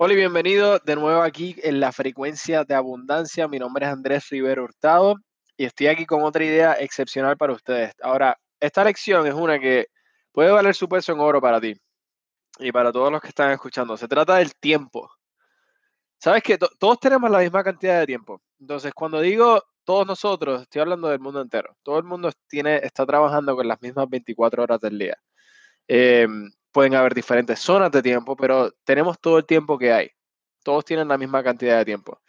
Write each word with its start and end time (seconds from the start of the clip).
Hola 0.00 0.12
y 0.12 0.16
bienvenido 0.16 0.78
de 0.78 0.94
nuevo 0.94 1.22
aquí 1.22 1.56
en 1.60 1.80
la 1.80 1.90
frecuencia 1.90 2.62
de 2.62 2.72
abundancia. 2.72 3.48
Mi 3.48 3.58
nombre 3.58 3.84
es 3.84 3.90
Andrés 3.90 4.28
Rivero 4.28 4.62
Hurtado 4.62 5.16
y 5.56 5.64
estoy 5.64 5.88
aquí 5.88 6.06
con 6.06 6.22
otra 6.22 6.44
idea 6.44 6.74
excepcional 6.74 7.36
para 7.36 7.52
ustedes. 7.52 7.94
Ahora, 8.00 8.38
esta 8.60 8.84
lección 8.84 9.26
es 9.26 9.34
una 9.34 9.58
que 9.58 9.88
puede 10.30 10.52
valer 10.52 10.76
su 10.76 10.88
peso 10.88 11.10
en 11.10 11.18
oro 11.18 11.40
para 11.40 11.60
ti 11.60 11.74
y 12.60 12.70
para 12.70 12.92
todos 12.92 13.10
los 13.10 13.20
que 13.20 13.26
están 13.26 13.50
escuchando. 13.50 13.96
Se 13.96 14.06
trata 14.06 14.36
del 14.36 14.54
tiempo. 14.54 15.10
Sabes 16.20 16.44
que 16.44 16.58
todos 16.58 17.00
tenemos 17.00 17.28
la 17.28 17.40
misma 17.40 17.64
cantidad 17.64 17.98
de 17.98 18.06
tiempo. 18.06 18.40
Entonces, 18.60 18.94
cuando 18.94 19.20
digo 19.20 19.64
todos 19.82 20.06
nosotros, 20.06 20.62
estoy 20.62 20.80
hablando 20.80 21.08
del 21.08 21.18
mundo 21.18 21.40
entero. 21.40 21.76
Todo 21.82 21.98
el 21.98 22.04
mundo 22.04 22.30
tiene, 22.46 22.76
está 22.76 23.04
trabajando 23.04 23.56
con 23.56 23.66
las 23.66 23.82
mismas 23.82 24.08
24 24.08 24.62
horas 24.62 24.78
del 24.80 24.96
día. 24.96 25.18
Em, 25.88 26.48
pueden 26.78 26.94
haber 26.94 27.12
diferentes 27.12 27.58
zonas 27.58 27.90
de 27.90 28.00
tiempo, 28.02 28.36
pero 28.36 28.70
tenemos 28.84 29.18
todo 29.18 29.38
el 29.38 29.44
tiempo 29.44 29.76
que 29.76 29.92
hay. 29.92 30.10
Todos 30.62 30.84
tienen 30.84 31.08
la 31.08 31.18
misma 31.18 31.42
cantidad 31.42 31.76
de 31.76 31.84
tiempo. 31.84 32.20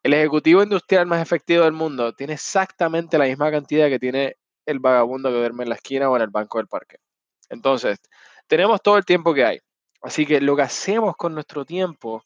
El 0.00 0.14
ejecutivo 0.14 0.62
industrial 0.62 1.06
más 1.06 1.20
efectivo 1.20 1.64
del 1.64 1.72
mundo 1.72 2.12
tiene 2.12 2.34
exactamente 2.34 3.18
la 3.18 3.24
misma 3.24 3.50
cantidad 3.50 3.88
que 3.88 3.98
tiene 3.98 4.36
el 4.64 4.78
vagabundo 4.78 5.28
que 5.28 5.38
duerme 5.38 5.64
en 5.64 5.70
la 5.70 5.74
esquina 5.74 6.08
o 6.08 6.14
en 6.14 6.22
el 6.22 6.28
banco 6.28 6.58
del 6.58 6.68
parque. 6.68 6.98
Entonces, 7.50 7.98
tenemos 8.46 8.80
todo 8.80 8.96
el 8.96 9.04
tiempo 9.04 9.34
que 9.34 9.44
hay. 9.44 9.58
Así 10.02 10.24
que 10.24 10.40
lo 10.40 10.54
que 10.54 10.62
hacemos 10.62 11.16
con 11.16 11.34
nuestro 11.34 11.64
tiempo 11.64 12.22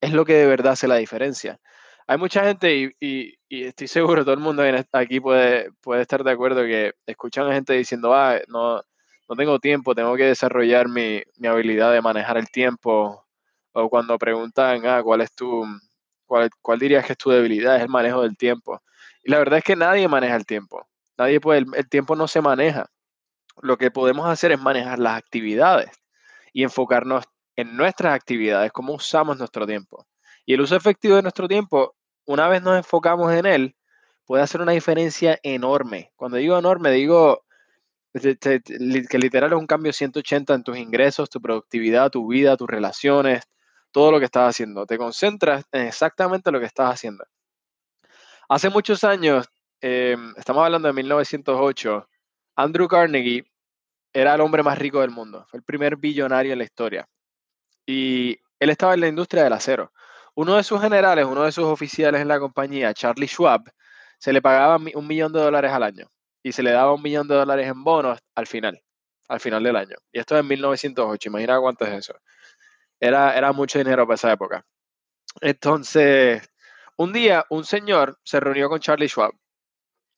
es 0.00 0.14
lo 0.14 0.24
que 0.24 0.32
de 0.32 0.46
verdad 0.46 0.72
hace 0.72 0.88
la 0.88 0.96
diferencia. 0.96 1.60
Hay 2.06 2.16
mucha 2.16 2.42
gente, 2.42 2.94
y, 2.98 3.34
estoy 3.50 3.86
seguro 3.86 4.24
todo 4.24 4.32
el 4.32 4.40
mundo 4.40 4.62
aquí 4.92 5.20
puede, 5.20 5.72
puede 5.82 6.00
estar 6.00 6.24
de 6.24 6.30
acuerdo, 6.30 6.62
que 6.62 6.94
escuchan 7.04 7.46
a 7.50 7.52
gente 7.52 7.74
diciendo, 7.74 8.14
ah, 8.14 8.40
no, 8.48 8.82
no 9.28 9.36
tengo 9.36 9.58
tiempo, 9.58 9.94
tengo 9.94 10.16
que 10.16 10.24
desarrollar 10.24 10.88
mi, 10.88 11.22
habilidad 11.46 11.92
de 11.92 12.00
manejar 12.00 12.38
el 12.38 12.48
tiempo. 12.48 13.26
O 13.72 13.90
cuando 13.90 14.18
preguntan, 14.18 14.86
ah, 14.86 15.02
¿cuál 15.02 15.20
es 15.20 15.32
tu, 15.34 15.64
cuál, 16.26 16.50
cuál 16.62 16.78
dirías 16.78 17.04
que 17.04 17.12
es 17.12 17.18
tu 17.18 17.30
debilidad? 17.30 17.76
Es 17.76 17.82
el 17.82 17.88
manejo 17.88 18.22
del 18.22 18.36
tiempo. 18.36 18.80
Y 19.22 19.30
la 19.30 19.38
verdad 19.38 19.58
es 19.58 19.64
que 19.64 19.76
nadie 19.76 20.08
maneja 20.08 20.36
el 20.36 20.46
tiempo. 20.46 20.88
Nadie 21.18 21.40
puede, 21.40 21.66
el, 21.74 21.88
tiempo 21.88 22.16
no 22.16 22.26
se 22.26 22.40
maneja. 22.40 22.86
Lo 23.60 23.76
que 23.76 23.90
podemos 23.90 24.26
hacer 24.28 24.52
es 24.52 24.60
manejar 24.60 24.98
las 24.98 25.18
actividades 25.18 25.90
y 26.52 26.62
enfocarnos 26.62 27.24
en 27.56 27.76
nuestras 27.76 28.14
actividades, 28.14 28.72
cómo 28.72 28.94
usamos 28.94 29.38
nuestro 29.38 29.66
tiempo. 29.66 30.06
Y 30.46 30.54
el 30.54 30.60
uso 30.60 30.76
efectivo 30.76 31.16
de 31.16 31.22
nuestro 31.22 31.48
tiempo, 31.48 31.96
una 32.24 32.48
vez 32.48 32.62
nos 32.62 32.76
enfocamos 32.76 33.32
en 33.32 33.46
él, 33.46 33.76
puede 34.24 34.42
hacer 34.42 34.60
una 34.62 34.72
diferencia 34.72 35.38
enorme. 35.42 36.12
Cuando 36.16 36.36
digo 36.36 36.56
enorme, 36.56 36.92
digo 36.92 37.42
que 38.20 39.18
literal 39.18 39.52
es 39.52 39.58
un 39.58 39.66
cambio 39.66 39.92
180 39.92 40.54
en 40.54 40.62
tus 40.62 40.78
ingresos, 40.78 41.30
tu 41.30 41.40
productividad, 41.40 42.10
tu 42.10 42.26
vida, 42.28 42.56
tus 42.56 42.68
relaciones, 42.68 43.44
todo 43.92 44.12
lo 44.12 44.18
que 44.18 44.26
estás 44.26 44.50
haciendo. 44.50 44.86
Te 44.86 44.98
concentras 44.98 45.64
en 45.72 45.86
exactamente 45.86 46.50
lo 46.50 46.60
que 46.60 46.66
estás 46.66 46.92
haciendo. 46.92 47.24
Hace 48.48 48.70
muchos 48.70 49.04
años, 49.04 49.46
em, 49.80 50.34
estamos 50.36 50.64
hablando 50.64 50.88
de 50.88 50.94
1908, 50.94 52.08
Andrew 52.56 52.88
Carnegie 52.88 53.44
era 54.12 54.34
el 54.34 54.40
hombre 54.40 54.62
más 54.62 54.78
rico 54.78 55.00
del 55.00 55.10
mundo. 55.10 55.44
Fue 55.48 55.58
el 55.58 55.64
primer 55.64 55.96
billonario 55.96 56.52
en 56.52 56.58
la 56.58 56.64
historia. 56.64 57.08
Y 57.86 58.38
él 58.58 58.70
estaba 58.70 58.94
en 58.94 59.00
la 59.00 59.08
industria 59.08 59.44
del 59.44 59.52
acero. 59.52 59.92
Uno 60.34 60.56
de 60.56 60.64
sus 60.64 60.80
generales, 60.80 61.26
uno 61.26 61.44
de 61.44 61.52
sus 61.52 61.64
oficiales 61.64 62.20
en 62.20 62.28
la 62.28 62.38
compañía, 62.40 62.94
Charlie 62.94 63.28
Schwab, 63.28 63.62
se 64.18 64.32
le 64.32 64.42
pagaba 64.42 64.76
un 64.76 65.06
millón 65.06 65.32
de 65.32 65.40
dólares 65.40 65.72
al 65.72 65.82
año 65.82 66.10
y 66.42 66.52
se 66.52 66.62
le 66.62 66.72
daba 66.72 66.94
un 66.94 67.02
millón 67.02 67.28
de 67.28 67.34
dólares 67.34 67.68
en 67.68 67.82
bonos 67.84 68.18
al 68.34 68.46
final, 68.46 68.82
al 69.28 69.40
final 69.40 69.62
del 69.62 69.76
año. 69.76 69.96
Y 70.12 70.18
esto 70.18 70.34
es 70.36 70.40
en 70.40 70.48
1908, 70.48 71.28
imagina 71.28 71.60
cuánto 71.60 71.84
es 71.84 71.92
eso. 71.92 72.14
Era, 73.00 73.36
era 73.36 73.52
mucho 73.52 73.78
dinero 73.78 74.06
para 74.06 74.14
esa 74.16 74.32
época. 74.32 74.64
Entonces, 75.40 76.48
un 76.96 77.12
día 77.12 77.44
un 77.50 77.64
señor 77.64 78.18
se 78.24 78.40
reunió 78.40 78.68
con 78.68 78.80
Charlie 78.80 79.08
Schwab 79.08 79.32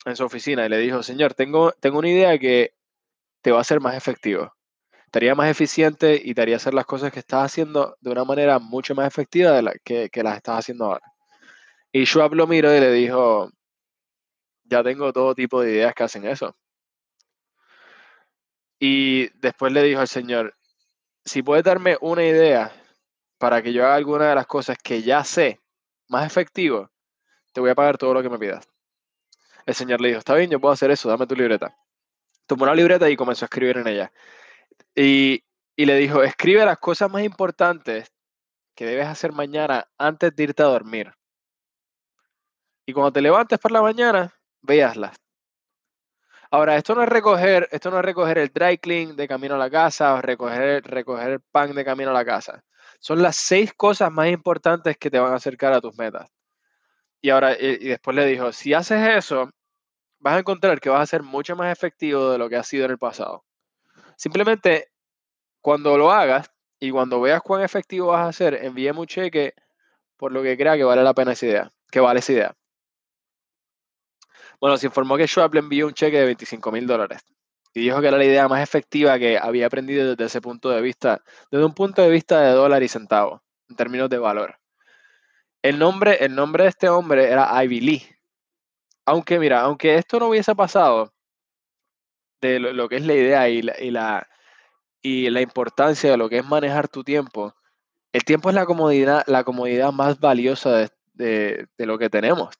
en 0.06 0.16
su 0.16 0.24
oficina 0.24 0.64
y 0.64 0.68
le 0.68 0.78
dijo, 0.78 1.02
señor, 1.02 1.34
tengo, 1.34 1.72
tengo 1.72 1.98
una 1.98 2.08
idea 2.08 2.38
que 2.38 2.74
te 3.42 3.52
va 3.52 3.58
a 3.58 3.60
hacer 3.62 3.80
más 3.80 3.96
efectivo. 3.96 4.54
Estaría 5.04 5.34
más 5.34 5.50
eficiente 5.50 6.20
y 6.22 6.34
te 6.34 6.42
haría 6.42 6.56
hacer 6.56 6.72
las 6.72 6.86
cosas 6.86 7.12
que 7.12 7.18
estás 7.18 7.44
haciendo 7.44 7.96
de 8.00 8.10
una 8.10 8.24
manera 8.24 8.58
mucho 8.58 8.94
más 8.94 9.06
efectiva 9.06 9.60
que, 9.84 10.08
que 10.08 10.22
las 10.22 10.36
estás 10.36 10.60
haciendo 10.60 10.86
ahora. 10.86 11.12
Y 11.92 12.04
Schwab 12.06 12.34
lo 12.34 12.46
miró 12.46 12.74
y 12.74 12.80
le 12.80 12.92
dijo, 12.92 13.50
ya 14.70 14.82
tengo 14.82 15.12
todo 15.12 15.34
tipo 15.34 15.60
de 15.60 15.72
ideas 15.72 15.94
que 15.94 16.04
hacen 16.04 16.24
eso. 16.24 16.56
Y 18.78 19.28
después 19.40 19.72
le 19.72 19.82
dijo 19.82 20.00
al 20.00 20.08
Señor, 20.08 20.54
si 21.24 21.42
puedes 21.42 21.64
darme 21.64 21.98
una 22.00 22.24
idea 22.24 22.72
para 23.36 23.60
que 23.62 23.72
yo 23.72 23.84
haga 23.84 23.96
alguna 23.96 24.30
de 24.30 24.34
las 24.34 24.46
cosas 24.46 24.78
que 24.82 25.02
ya 25.02 25.22
sé 25.24 25.60
más 26.08 26.26
efectivo, 26.26 26.90
te 27.52 27.60
voy 27.60 27.70
a 27.70 27.74
pagar 27.74 27.98
todo 27.98 28.14
lo 28.14 28.22
que 28.22 28.30
me 28.30 28.38
pidas. 28.38 28.66
El 29.66 29.74
Señor 29.74 30.00
le 30.00 30.08
dijo, 30.08 30.20
está 30.20 30.34
bien, 30.34 30.50
yo 30.50 30.60
puedo 30.60 30.72
hacer 30.72 30.90
eso, 30.90 31.08
dame 31.08 31.26
tu 31.26 31.34
libreta. 31.34 31.76
Tomó 32.46 32.64
una 32.64 32.74
libreta 32.74 33.10
y 33.10 33.16
comenzó 33.16 33.44
a 33.44 33.46
escribir 33.46 33.78
en 33.78 33.86
ella. 33.86 34.12
Y, 34.94 35.44
y 35.76 35.84
le 35.84 35.96
dijo, 35.96 36.22
escribe 36.22 36.64
las 36.64 36.78
cosas 36.78 37.10
más 37.10 37.22
importantes 37.22 38.10
que 38.74 38.86
debes 38.86 39.06
hacer 39.06 39.32
mañana 39.32 39.88
antes 39.98 40.34
de 40.34 40.42
irte 40.44 40.62
a 40.62 40.66
dormir. 40.66 41.12
Y 42.86 42.92
cuando 42.92 43.12
te 43.12 43.20
levantes 43.20 43.58
por 43.58 43.70
la 43.70 43.82
mañana, 43.82 44.34
véaslas. 44.62 45.16
Ahora, 46.52 46.76
esto 46.76 46.94
no 46.96 47.02
es 47.02 47.08
recoger, 47.08 47.68
esto 47.70 47.90
no 47.90 47.98
es 47.98 48.04
recoger 48.04 48.38
el 48.38 48.48
dry 48.48 48.78
clean 48.78 49.14
de 49.14 49.28
camino 49.28 49.54
a 49.54 49.58
la 49.58 49.70
casa 49.70 50.14
o 50.14 50.20
recoger, 50.20 50.82
recoger 50.84 51.30
el 51.30 51.40
pan 51.40 51.74
de 51.74 51.84
camino 51.84 52.10
a 52.10 52.14
la 52.14 52.24
casa. 52.24 52.64
Son 52.98 53.22
las 53.22 53.36
seis 53.36 53.72
cosas 53.72 54.10
más 54.10 54.28
importantes 54.28 54.96
que 54.98 55.10
te 55.10 55.20
van 55.20 55.32
a 55.32 55.36
acercar 55.36 55.72
a 55.72 55.80
tus 55.80 55.96
metas. 55.96 56.28
Y 57.20 57.30
ahora, 57.30 57.56
y, 57.58 57.88
después 57.88 58.16
le 58.16 58.26
dijo, 58.26 58.52
si 58.52 58.74
haces 58.74 59.16
eso, 59.16 59.50
vas 60.18 60.36
a 60.36 60.38
encontrar 60.40 60.80
que 60.80 60.90
vas 60.90 61.02
a 61.02 61.06
ser 61.06 61.22
mucho 61.22 61.54
más 61.54 61.72
efectivo 61.72 62.32
de 62.32 62.38
lo 62.38 62.48
que 62.48 62.56
has 62.56 62.66
sido 62.66 62.84
en 62.86 62.92
el 62.92 62.98
pasado. 62.98 63.44
Simplemente, 64.16 64.88
cuando 65.60 65.96
lo 65.98 66.10
hagas 66.10 66.50
y 66.80 66.90
cuando 66.90 67.20
veas 67.20 67.42
cuán 67.42 67.62
efectivo 67.62 68.08
vas 68.08 68.28
a 68.28 68.32
ser, 68.32 68.54
envíe 68.64 68.90
un 68.90 69.06
cheque 69.06 69.54
por 70.16 70.32
lo 70.32 70.42
que 70.42 70.56
crea 70.56 70.76
que 70.76 70.84
vale 70.84 71.02
la 71.02 71.14
pena 71.14 71.32
esa 71.32 71.46
idea, 71.46 71.72
que 71.90 72.00
vale 72.00 72.20
esa 72.20 72.32
idea. 72.32 72.56
Bueno, 74.60 74.76
se 74.76 74.86
informó 74.86 75.16
que 75.16 75.26
Schwab 75.26 75.54
le 75.54 75.60
envió 75.60 75.86
un 75.86 75.94
cheque 75.94 76.18
de 76.18 76.26
25 76.26 76.70
mil 76.70 76.86
dólares 76.86 77.22
y 77.72 77.80
dijo 77.80 78.00
que 78.00 78.08
era 78.08 78.18
la 78.18 78.24
idea 78.24 78.48
más 78.48 78.62
efectiva 78.62 79.18
que 79.18 79.38
había 79.38 79.66
aprendido 79.66 80.10
desde 80.10 80.24
ese 80.24 80.40
punto 80.40 80.70
de 80.70 80.82
vista, 80.82 81.22
desde 81.50 81.64
un 81.64 81.74
punto 81.74 82.02
de 82.02 82.10
vista 82.10 82.40
de 82.40 82.52
dólar 82.52 82.82
y 82.82 82.88
centavo, 82.88 83.42
en 83.68 83.76
términos 83.76 84.10
de 84.10 84.18
valor. 84.18 84.58
El 85.62 85.78
nombre, 85.78 86.24
el 86.24 86.34
nombre 86.34 86.64
de 86.64 86.70
este 86.70 86.88
hombre 86.88 87.30
era 87.30 87.62
Ivy 87.64 87.80
Lee. 87.80 88.02
Aunque, 89.06 89.38
mira, 89.38 89.62
aunque 89.62 89.96
esto 89.96 90.18
no 90.18 90.28
hubiese 90.28 90.54
pasado, 90.54 91.12
de 92.40 92.58
lo, 92.58 92.88
que 92.88 92.96
es 92.96 93.06
la 93.06 93.14
idea 93.14 93.48
y 93.48 93.62
la, 93.62 94.26
y 95.02 95.30
la, 95.30 95.40
importancia 95.40 96.10
de 96.10 96.16
lo 96.16 96.28
que 96.28 96.38
es 96.38 96.44
manejar 96.44 96.88
tu 96.88 97.04
tiempo, 97.04 97.54
el 98.12 98.24
tiempo 98.24 98.48
es 98.48 98.54
la 98.54 98.66
comodidad, 98.66 99.24
la 99.26 99.44
comodidad 99.44 99.92
más 99.92 100.18
valiosa 100.20 100.90
de 101.14 101.68
lo 101.78 101.98
que 101.98 102.10
tenemos. 102.10 102.54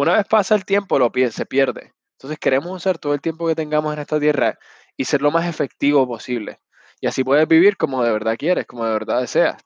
Una 0.00 0.16
vez 0.16 0.26
pasa 0.26 0.54
el 0.54 0.64
tiempo, 0.64 0.98
lo, 0.98 1.12
se 1.30 1.44
pierde. 1.44 1.92
Entonces 2.12 2.38
queremos 2.38 2.74
usar 2.74 2.96
todo 2.96 3.12
el 3.12 3.20
tiempo 3.20 3.46
que 3.46 3.54
tengamos 3.54 3.92
en 3.92 3.98
esta 3.98 4.18
tierra 4.18 4.58
y 4.96 5.04
ser 5.04 5.20
lo 5.20 5.30
más 5.30 5.46
efectivo 5.46 6.08
posible. 6.08 6.58
Y 7.02 7.06
así 7.06 7.22
puedes 7.22 7.46
vivir 7.46 7.76
como 7.76 8.02
de 8.02 8.10
verdad 8.10 8.38
quieres, 8.38 8.64
como 8.64 8.86
de 8.86 8.92
verdad 8.92 9.20
deseas. 9.20 9.62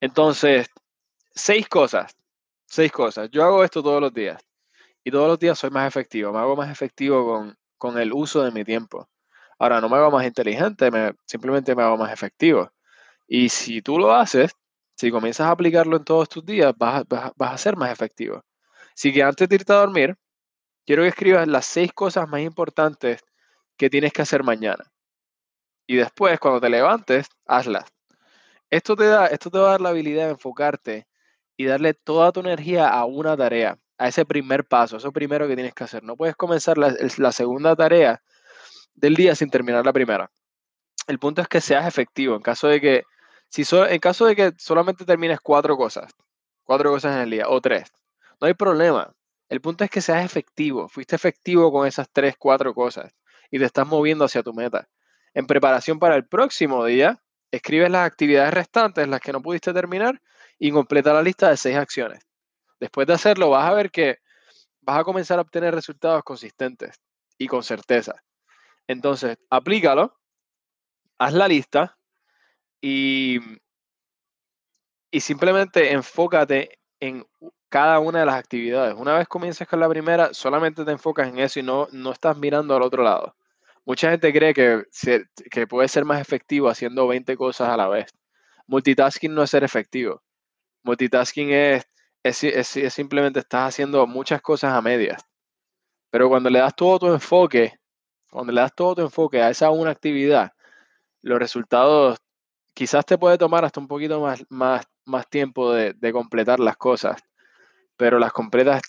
Entonces, 0.00 0.68
seis 1.34 1.68
cosas. 1.68 2.16
Seis 2.64 2.90
cosas. 2.90 3.28
Yo 3.30 3.44
hago 3.44 3.62
esto 3.62 3.82
todos 3.82 4.00
los 4.00 4.14
días. 4.14 4.42
Y 5.04 5.10
todos 5.10 5.28
los 5.28 5.38
días 5.38 5.58
soy 5.58 5.68
más 5.68 5.86
efectivo. 5.86 6.32
Me 6.32 6.38
hago 6.38 6.56
más 6.56 6.70
efectivo 6.70 7.26
con, 7.26 7.58
con 7.76 7.98
el 7.98 8.10
uso 8.14 8.42
de 8.42 8.52
mi 8.52 8.64
tiempo. 8.64 9.06
Ahora, 9.58 9.82
no 9.82 9.90
me 9.90 9.98
hago 9.98 10.10
más 10.10 10.24
inteligente, 10.26 10.90
me, 10.90 11.12
simplemente 11.26 11.76
me 11.76 11.82
hago 11.82 11.98
más 11.98 12.10
efectivo. 12.10 12.72
Y 13.26 13.50
si 13.50 13.82
tú 13.82 13.98
lo 13.98 14.14
haces, 14.14 14.56
si 14.96 15.10
comienzas 15.10 15.48
a 15.48 15.50
aplicarlo 15.50 15.98
en 15.98 16.04
todos 16.04 16.30
tus 16.30 16.42
días, 16.42 16.72
vas, 16.74 17.04
vas 17.06 17.52
a 17.52 17.58
ser 17.58 17.76
más 17.76 17.92
efectivo. 17.92 18.42
Así 18.98 19.12
que 19.12 19.22
antes 19.22 19.48
de 19.48 19.54
irte 19.54 19.72
a 19.72 19.76
dormir, 19.76 20.16
quiero 20.84 21.04
que 21.04 21.10
escribas 21.10 21.46
las 21.46 21.66
seis 21.66 21.92
cosas 21.92 22.28
más 22.28 22.40
importantes 22.40 23.24
que 23.76 23.88
tienes 23.88 24.12
que 24.12 24.22
hacer 24.22 24.42
mañana. 24.42 24.90
Y 25.86 25.94
después, 25.94 26.40
cuando 26.40 26.60
te 26.60 26.68
levantes, 26.68 27.28
hazlas. 27.46 27.84
Esto 28.70 28.96
te, 28.96 29.04
da, 29.04 29.28
esto 29.28 29.50
te 29.50 29.58
va 29.58 29.68
a 29.68 29.70
dar 29.70 29.80
la 29.82 29.90
habilidad 29.90 30.24
de 30.24 30.32
enfocarte 30.32 31.06
y 31.56 31.66
darle 31.66 31.94
toda 31.94 32.32
tu 32.32 32.40
energía 32.40 32.88
a 32.88 33.04
una 33.04 33.36
tarea, 33.36 33.78
a 33.98 34.08
ese 34.08 34.26
primer 34.26 34.64
paso, 34.64 34.96
eso 34.96 35.12
primero 35.12 35.46
que 35.46 35.54
tienes 35.54 35.74
que 35.74 35.84
hacer. 35.84 36.02
No 36.02 36.16
puedes 36.16 36.34
comenzar 36.34 36.76
la, 36.76 37.30
segunda 37.30 37.76
tarea 37.76 38.20
del 38.94 39.14
día 39.14 39.36
sin 39.36 39.48
terminar 39.48 39.86
la 39.86 39.92
primera. 39.92 40.28
El 41.06 41.20
punto 41.20 41.40
es 41.40 41.46
que 41.46 41.60
seas 41.60 41.86
efectivo. 41.86 42.34
En 42.34 42.42
caso 42.42 42.66
de 42.66 42.80
que, 42.80 43.04
si 43.48 43.62
en 43.72 44.00
caso 44.00 44.26
de 44.26 44.34
que 44.34 44.52
solamente 44.58 45.04
termines 45.04 45.38
cuatro 45.40 45.76
cosas, 45.76 46.10
cuatro 46.64 46.90
cosas 46.90 47.14
en 47.14 47.22
el 47.22 47.30
día 47.30 47.48
o 47.48 47.60
tres, 47.60 47.92
no 48.40 48.46
hay 48.46 48.54
problema. 48.54 49.14
El 49.48 49.60
punto 49.60 49.84
es 49.84 49.90
que 49.90 50.00
seas 50.00 50.24
efectivo. 50.24 50.88
Fuiste 50.88 51.16
efectivo 51.16 51.72
con 51.72 51.86
esas 51.86 52.08
tres, 52.12 52.36
cuatro 52.38 52.74
cosas 52.74 53.12
y 53.50 53.58
te 53.58 53.64
estás 53.64 53.86
moviendo 53.86 54.24
hacia 54.24 54.42
tu 54.42 54.52
meta. 54.52 54.88
En 55.34 55.46
preparación 55.46 55.98
para 55.98 56.16
el 56.16 56.26
próximo 56.26 56.84
día, 56.84 57.22
escribes 57.50 57.90
las 57.90 58.06
actividades 58.06 58.52
restantes, 58.52 59.08
las 59.08 59.20
que 59.20 59.32
no 59.32 59.40
pudiste 59.40 59.72
terminar, 59.72 60.20
y 60.58 60.70
completa 60.70 61.12
la 61.12 61.22
lista 61.22 61.48
de 61.48 61.56
seis 61.56 61.76
acciones. 61.76 62.26
Después 62.80 63.06
de 63.06 63.14
hacerlo, 63.14 63.50
vas 63.50 63.70
a 63.70 63.74
ver 63.74 63.90
que 63.90 64.18
vas 64.80 65.00
a 65.00 65.04
comenzar 65.04 65.38
a 65.38 65.42
obtener 65.42 65.74
resultados 65.74 66.22
consistentes 66.24 67.00
y 67.38 67.46
con 67.46 67.62
certeza. 67.62 68.22
Entonces, 68.86 69.38
aplícalo, 69.50 70.18
haz 71.18 71.32
la 71.32 71.48
lista 71.48 71.98
y, 72.80 73.38
y 75.10 75.20
simplemente 75.20 75.92
enfócate 75.92 76.78
en 77.00 77.26
cada 77.68 77.98
una 78.00 78.20
de 78.20 78.26
las 78.26 78.36
actividades. 78.36 78.94
Una 78.96 79.16
vez 79.18 79.28
comiences 79.28 79.68
con 79.68 79.80
la 79.80 79.88
primera, 79.88 80.32
solamente 80.32 80.84
te 80.84 80.90
enfocas 80.92 81.28
en 81.28 81.38
eso 81.38 81.60
y 81.60 81.62
no, 81.62 81.88
no 81.92 82.12
estás 82.12 82.36
mirando 82.36 82.74
al 82.74 82.82
otro 82.82 83.02
lado. 83.02 83.34
Mucha 83.84 84.10
gente 84.10 84.32
cree 84.32 84.54
que, 84.54 84.84
que 85.50 85.66
puede 85.66 85.88
ser 85.88 86.04
más 86.04 86.20
efectivo 86.20 86.68
haciendo 86.68 87.06
20 87.06 87.36
cosas 87.36 87.68
a 87.68 87.76
la 87.76 87.88
vez. 87.88 88.12
Multitasking 88.66 89.34
no 89.34 89.42
es 89.42 89.50
ser 89.50 89.64
efectivo. 89.64 90.22
Multitasking 90.82 91.50
es, 91.52 91.86
es, 92.22 92.68
simplemente 92.92 93.40
estás 93.40 93.68
haciendo 93.68 94.06
muchas 94.06 94.42
cosas 94.42 94.74
a 94.74 94.82
medias. 94.82 95.22
Pero 96.10 96.28
cuando 96.28 96.50
le 96.50 96.58
das 96.58 96.74
todo 96.74 96.98
tu 96.98 97.06
enfoque, 97.08 97.74
cuando 98.30 98.52
le 98.52 98.60
das 98.60 98.74
todo 98.74 98.94
tu 98.96 99.02
enfoque 99.02 99.42
a 99.42 99.50
esa 99.50 99.70
una 99.70 99.90
actividad, 99.90 100.52
los 101.22 101.38
resultados 101.38 102.18
quizás 102.74 103.06
te 103.06 103.18
puede 103.18 103.38
tomar 103.38 103.64
hasta 103.64 103.80
un 103.80 103.88
poquito 103.88 104.20
más, 104.20 104.44
más, 104.50 104.86
más 105.04 105.28
tiempo 105.28 105.72
de, 105.72 105.94
de 105.94 106.12
completar 106.12 106.60
las 106.60 106.76
cosas 106.76 107.22
pero 107.98 108.18
las 108.18 108.32
completas 108.32 108.80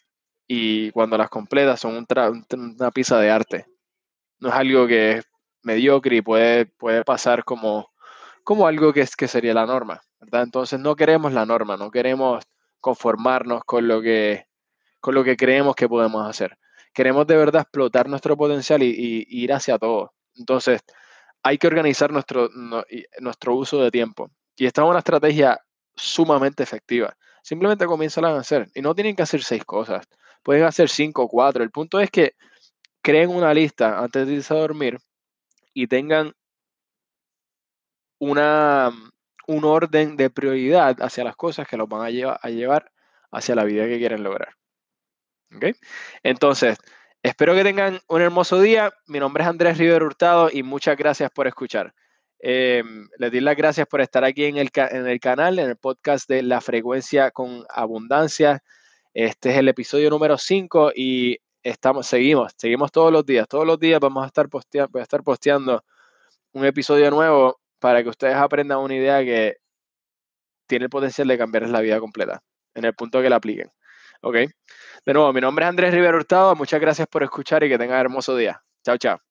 y 0.48 0.92
cuando 0.92 1.18
las 1.18 1.30
completas 1.30 1.82
son 1.82 2.06
una 2.52 2.92
pieza 2.92 3.20
de 3.20 3.30
arte. 3.30 3.66
No 4.40 4.50
es 4.50 4.56
algo 4.56 4.88
que 4.88 5.12
es 5.12 5.26
mediocre 5.64 6.18
y 6.18 6.22
puede, 6.22 6.68
puede 6.68 7.04
pasar 7.04 7.44
como, 7.44 7.90
como 8.44 8.68
algo 8.68 8.94
que, 8.94 9.02
es, 9.02 9.16
que 9.16 9.28
sería 9.28 9.54
la 9.54 9.66
norma. 9.66 10.02
Entonces 10.22 10.80
no 10.80 10.96
queremos 10.96 11.34
la 11.34 11.46
norma, 11.46 11.76
no 11.76 11.92
queremos 11.92 12.46
conformarnos 12.80 13.64
con 13.66 13.88
lo, 13.88 14.02
que, 14.02 14.46
con 15.02 15.16
lo 15.16 15.24
que 15.24 15.36
creemos 15.36 15.76
que 15.76 15.90
podemos 15.90 16.28
hacer. 16.28 16.58
Queremos 16.94 17.28
de 17.28 17.36
verdad 17.36 17.64
explotar 17.64 18.08
nuestro 18.08 18.38
potencial 18.38 18.82
y, 18.84 19.26
ir 19.28 19.54
hacia 19.54 19.78
todo. 19.78 20.14
Entonces 20.36 20.82
hay 21.44 21.58
que 21.58 21.68
organizar 21.68 22.12
nuestro, 22.12 22.50
nuestro 23.20 23.56
uso 23.56 23.82
de 23.82 23.92
tiempo. 23.92 24.32
Y 24.56 24.66
esta 24.66 24.84
es 24.84 24.90
una 24.90 25.00
estrategia 25.00 25.60
sumamente 26.00 26.63
efectiva. 26.63 27.16
Simplemente 27.42 27.86
comienzan 27.86 28.25
a 28.25 28.38
hacer. 28.38 28.69
Y 28.74 28.81
no 28.81 28.96
tienen 28.96 29.16
que 29.16 29.24
hacer 29.24 29.44
seis 29.44 29.66
cosas. 29.66 30.07
Pueden 30.44 30.63
hacer 30.63 30.90
cinco 30.90 31.24
o 31.24 31.28
cuatro. 31.28 31.63
El 31.63 31.72
punto 31.72 32.00
es 32.00 32.10
que 32.10 32.34
creen 33.01 33.30
una 33.30 33.54
lista 33.54 34.00
antes 34.00 34.28
de 34.28 34.34
irse 34.34 34.54
a 34.54 34.57
dormir 34.57 34.98
y 35.74 35.88
tengan 35.88 36.34
una, 38.19 38.92
un 39.48 39.63
orden 39.63 40.18
de 40.18 40.30
prioridad 40.30 41.01
hacia 41.01 41.24
las 41.24 41.36
cosas 41.36 41.68
que 41.68 41.78
los 41.78 41.88
van 41.88 42.06
a, 42.06 42.10
llevar, 42.10 42.40
a 42.42 42.50
llevar 42.50 42.92
hacia 43.31 43.56
la 43.56 43.63
vida 43.63 43.86
que 43.88 43.98
quieren 43.98 44.24
lograr. 44.24 44.56
¿Okay? 45.56 45.74
Entonces, 46.24 46.78
espero 47.24 47.56
que 47.56 47.63
tengan 47.63 48.00
un 48.07 48.22
hermoso 48.22 48.62
día. 48.62 48.94
Mi 49.07 49.19
nombre 49.19 49.44
es 49.44 49.50
Andrés 49.50 49.78
Rivero 49.78 50.06
Hurtado 50.06 50.50
y 50.51 50.63
muchas 50.63 50.98
gracias 50.98 51.31
por 51.31 51.48
escuchar. 51.48 51.94
Eh, 52.41 52.83
les 53.18 53.31
doy 53.31 53.41
las 53.41 53.56
gracias 53.56 53.88
por 53.88 54.01
estar 54.01 54.24
aquí 54.24 54.45
en 54.45 54.57
el, 54.57 54.71
canal, 54.71 55.59
en 55.59 55.69
el 55.69 55.77
podcast 55.77 56.30
de 56.30 56.41
La 56.41 56.62
Frecuencia 56.62 57.31
con 57.31 57.65
Abundancia. 57.69 58.63
Este 59.13 59.51
es 59.51 59.57
el 59.57 59.68
episodio 59.68 60.09
número 60.09 60.38
5 60.38 60.94
y 60.95 61.39
estamos, 61.63 62.07
seguimos, 62.07 62.53
seguimos 62.57 62.91
todos 62.91 63.12
los 63.12 63.25
días. 63.25 63.47
Todos 63.47 63.65
los 63.65 63.80
días 63.80 64.00
vamos 64.00 64.24
a 64.24 64.27
estar 64.27 64.47
posteando, 64.50 65.00
a 65.00 65.01
estar 65.01 65.24
posteando 65.24 65.83
un 66.53 66.65
episodio 66.65 67.12
nuevo 67.12 67.59
para 67.80 68.03
que 68.03 68.09
ustedes 68.09 68.36
aprendan 68.36 68.80
una 68.80 68.95
idea 68.95 69.24
que 69.24 69.57
tiene 70.68 70.86
el 70.86 70.89
potencial 70.89 71.27
de 71.27 71.38
cambiarles 71.38 71.71
la 71.71 71.81
vida 71.81 72.00
completa, 72.00 72.44
en 72.75 72.86
el 72.86 72.94
punto 72.94 73.21
que 73.21 73.30
la 73.30 73.38
apliquen. 73.38 73.71
¿Ok? 74.21 74.36
De 75.06 75.13
nuevo, 75.13 75.31
mi 75.33 75.41
nombre 75.41 75.65
es 75.65 75.69
Andrés 75.69 75.94
Rivera 75.94 76.18
Hurtado. 76.18 76.56
Muchas 76.56 76.80
gracias 76.80 77.07
por 77.07 77.24
escuchar 77.24 77.63
y 77.63 77.69
que 77.69 77.77
tengan 77.77 78.00
hermoso 78.00 78.36
día. 78.36 78.62
Chao, 78.83 78.97
chao. 78.97 79.29